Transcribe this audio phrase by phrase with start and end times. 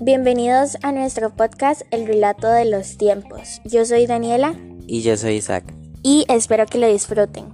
[0.00, 3.62] Bienvenidos a nuestro podcast El relato de los tiempos.
[3.64, 4.54] Yo soy Daniela.
[4.86, 5.64] Y yo soy Isaac.
[6.02, 7.44] Y espero que lo disfruten.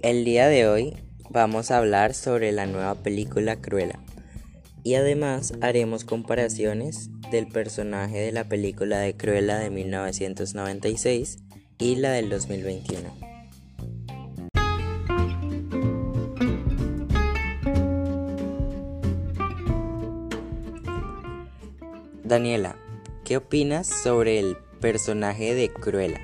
[0.00, 0.96] El día de hoy
[1.28, 3.98] vamos a hablar sobre la nueva película Cruella.
[4.84, 11.38] Y además haremos comparaciones del personaje de la película de Cruella de 1996
[11.78, 13.29] y la del 2021.
[22.30, 22.76] Daniela,
[23.24, 26.20] ¿qué opinas sobre el personaje de Cruella?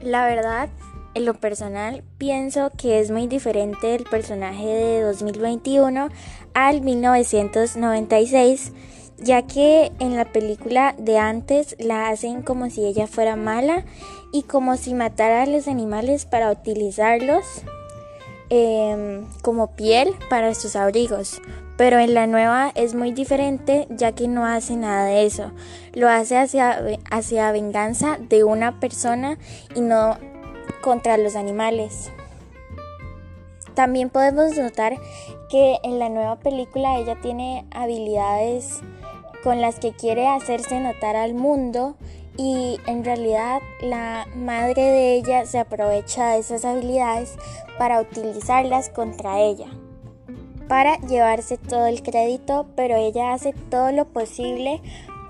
[0.00, 0.68] La verdad,
[1.14, 6.08] en lo personal, pienso que es muy diferente el personaje de 2021
[6.54, 8.72] al 1996,
[9.18, 13.84] ya que en la película de antes la hacen como si ella fuera mala
[14.32, 17.44] y como si matara a los animales para utilizarlos
[18.50, 21.40] em, como piel para sus abrigos
[21.78, 25.52] pero en la nueva es muy diferente ya que no hace nada de eso.
[25.94, 26.76] Lo hace hacia,
[27.08, 29.38] hacia venganza de una persona
[29.76, 30.18] y no
[30.82, 32.10] contra los animales.
[33.74, 34.96] También podemos notar
[35.50, 38.80] que en la nueva película ella tiene habilidades
[39.44, 41.94] con las que quiere hacerse notar al mundo
[42.38, 47.36] y en realidad la madre de ella se aprovecha de esas habilidades
[47.76, 49.66] para utilizarlas contra ella
[50.68, 54.80] para llevarse todo el crédito, pero ella hace todo lo posible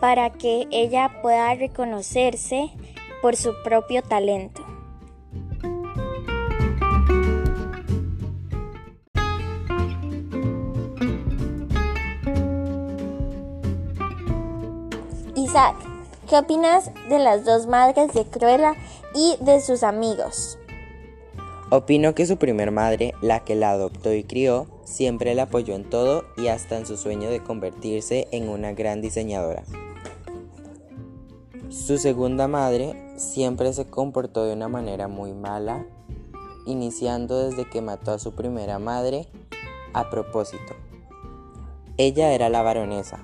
[0.01, 2.71] para que ella pueda reconocerse
[3.23, 4.65] por su propio talento.
[15.37, 15.77] Isaac,
[16.29, 18.75] ¿qué opinas de las dos madres de Cruella
[19.15, 20.59] y de sus amigos?
[21.71, 25.89] Opino que su primer madre, la que la adoptó y crió, siempre la apoyó en
[25.89, 29.65] todo y hasta en su sueño de convertirse en una gran diseñadora.
[31.71, 35.87] Su segunda madre siempre se comportó de una manera muy mala,
[36.67, 39.29] iniciando desde que mató a su primera madre
[39.95, 40.75] a propósito.
[41.97, 43.19] Ella era la baronesa.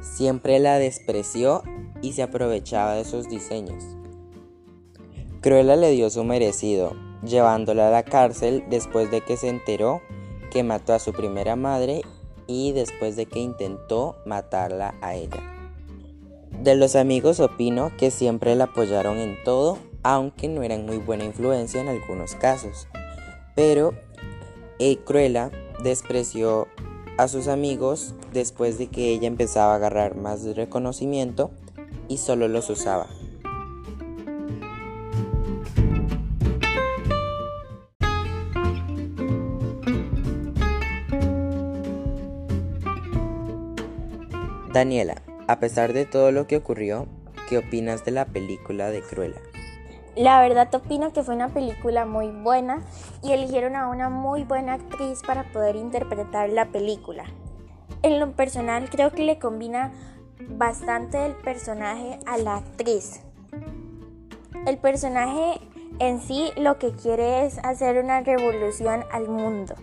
[0.00, 1.62] Siempre la despreció
[2.02, 3.82] y se aprovechaba de sus diseños.
[5.40, 10.02] Cruella le dio su merecido, llevándola a la cárcel después de que se enteró
[10.50, 12.02] que mató a su primera madre
[12.46, 15.40] y después de que intentó matarla a ella.
[16.62, 21.24] De los amigos opino que siempre la apoyaron en todo, aunque no eran muy buena
[21.24, 22.86] influencia en algunos casos.
[23.56, 23.94] Pero
[24.78, 25.50] eh, Cruella
[25.82, 26.68] despreció
[27.16, 31.50] a sus amigos después de que ella empezaba a agarrar más reconocimiento
[32.08, 33.06] y solo los usaba.
[44.72, 47.06] Daniela, a pesar de todo lo que ocurrió,
[47.48, 49.40] ¿qué opinas de la película de Cruella?
[50.16, 52.82] La verdad opino que fue una película muy buena
[53.22, 57.24] y eligieron a una muy buena actriz para poder interpretar la película.
[58.02, 59.92] En lo personal creo que le combina
[60.50, 63.20] bastante el personaje a la actriz.
[64.66, 65.60] El personaje
[65.98, 69.74] en sí lo que quiere es hacer una revolución al mundo.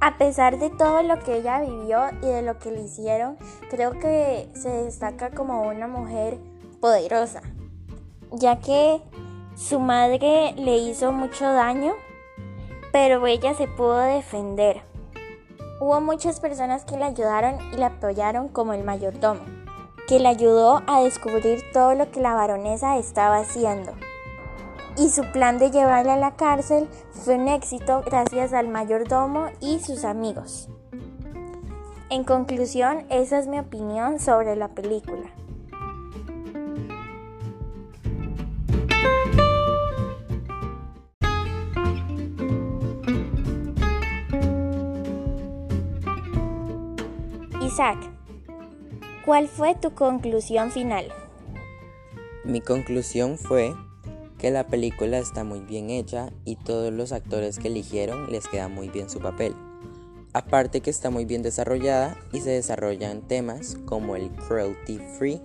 [0.00, 3.36] A pesar de todo lo que ella vivió y de lo que le hicieron,
[3.68, 6.38] creo que se destaca como una mujer
[6.80, 7.42] poderosa,
[8.30, 9.02] ya que
[9.56, 11.94] su madre le hizo mucho daño,
[12.92, 14.82] pero ella se pudo defender.
[15.80, 19.40] Hubo muchas personas que la ayudaron y la apoyaron como el mayordomo,
[20.08, 23.92] que le ayudó a descubrir todo lo que la baronesa estaba haciendo
[24.98, 29.78] y su plan de llevarla a la cárcel fue un éxito gracias al mayordomo y
[29.78, 30.68] sus amigos.
[32.10, 35.30] En conclusión, esa es mi opinión sobre la película.
[47.62, 47.98] Isaac,
[49.28, 51.12] ¿cuál fue tu conclusión final?
[52.44, 53.74] Mi conclusión fue
[54.38, 58.68] que la película está muy bien hecha y todos los actores que eligieron les queda
[58.68, 59.54] muy bien su papel.
[60.32, 65.42] Aparte que está muy bien desarrollada y se desarrollan temas como el cruelty free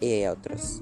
[0.00, 0.80] y otros.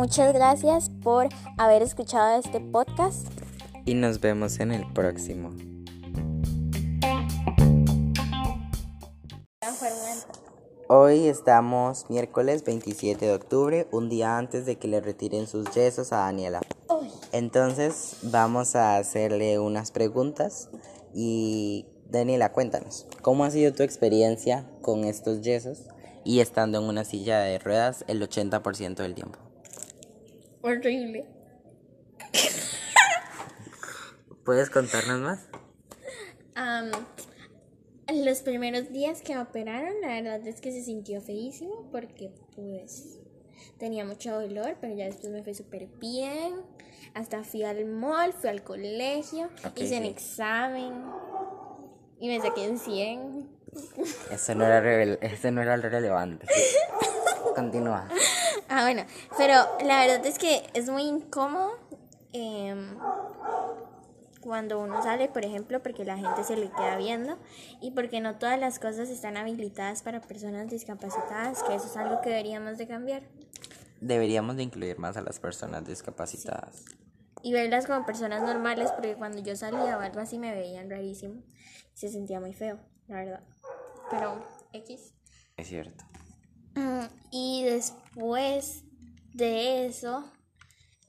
[0.00, 3.28] Muchas gracias por haber escuchado este podcast.
[3.84, 5.50] Y nos vemos en el próximo.
[10.88, 16.14] Hoy estamos miércoles 27 de octubre, un día antes de que le retiren sus yesos
[16.14, 16.62] a Daniela.
[17.32, 20.70] Entonces vamos a hacerle unas preguntas
[21.12, 25.82] y Daniela, cuéntanos, ¿cómo ha sido tu experiencia con estos yesos
[26.24, 29.49] y estando en una silla de ruedas el 80% del tiempo?
[30.62, 31.26] Horrible.
[34.44, 35.48] ¿Puedes contarnos más?
[36.54, 36.90] Am,
[38.12, 43.20] los primeros días que me operaron, la verdad es que se sintió feísimo porque pues
[43.78, 46.62] tenía mucho dolor, pero ya después me fue súper bien.
[47.14, 50.92] Hasta fui al mall, fui al colegio, Ok, hice un examen
[52.20, 53.50] y me saqué en 100.
[54.30, 56.46] Eso no era, ese no era relevante.
[57.54, 58.08] Continúa.
[58.72, 59.02] Ah, bueno,
[59.36, 61.72] pero la verdad es que es muy incómodo
[62.32, 62.96] em,
[64.40, 67.36] cuando uno sale, por ejemplo, porque la gente se le queda viendo
[67.80, 72.20] y porque no todas las cosas están habilitadas para personas discapacitadas, que eso es algo
[72.22, 73.22] que deberíamos de cambiar
[74.00, 76.84] Deberíamos de incluir más a las personas discapacitadas.
[77.42, 81.42] y verlas como personas normales, porque cuando yo salía o algo así me veían rarísimo
[81.92, 82.78] se sentía muy feo,
[83.08, 83.40] la verdad.
[84.10, 84.42] Pero
[84.72, 85.12] X.
[85.56, 86.04] Es cierto.
[86.74, 88.84] Mm, Y después
[89.34, 90.24] de eso,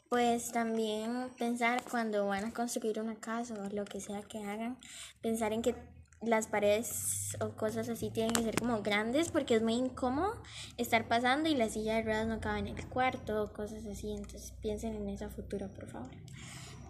[0.09, 4.77] pues también pensar cuando van a construir una casa o lo que sea que hagan,
[5.21, 5.75] pensar en que
[6.21, 10.39] las paredes o cosas así tienen que ser como grandes porque es muy incómodo
[10.77, 14.11] estar pasando y la silla de ruedas no cabe en el cuarto o cosas así,
[14.11, 16.11] entonces piensen en eso a futuro, por favor.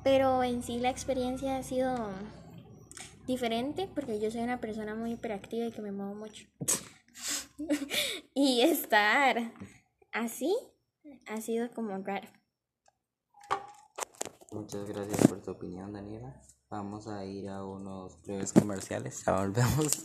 [0.03, 1.95] Pero en sí la experiencia ha sido
[3.27, 6.45] diferente porque yo soy una persona muy hiperactiva y que me muevo mucho.
[8.33, 9.53] Y estar
[10.11, 10.55] así
[11.27, 12.27] ha sido como raro.
[14.51, 16.41] Muchas gracias por tu opinión, Daniela.
[16.69, 19.23] Vamos a ir a unos breves comerciales.
[19.25, 19.97] Ya volvemos.